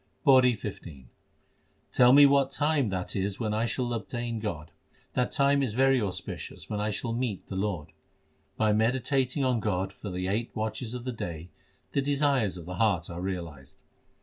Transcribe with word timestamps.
PAURI 0.25 0.55
XV 0.55 1.05
Tell 1.93 2.11
me 2.11 2.25
what 2.25 2.49
time 2.49 2.89
that 2.89 3.15
is 3.15 3.39
when 3.39 3.53
I 3.53 3.67
shall 3.67 3.93
obtain 3.93 4.39
God: 4.39 4.71
That 5.13 5.31
time 5.31 5.61
is 5.61 5.75
very 5.75 6.01
auspicious 6.01 6.67
when 6.71 6.79
I 6.81 6.89
shall 6.89 7.13
meet 7.13 7.47
the 7.49 7.55
Lord. 7.55 7.89
By 8.57 8.73
meditating 8.73 9.43
on 9.45 9.59
God 9.59 9.93
for 9.93 10.09
the 10.09 10.27
eight 10.27 10.49
watches 10.55 10.95
of 10.95 11.03
the 11.05 11.11
day, 11.13 11.49
the 11.91 12.01
desires 12.01 12.57
of 12.57 12.65
the 12.65 12.77
heart 12.77 13.11
are 13.11 13.21
realised. 13.21 13.77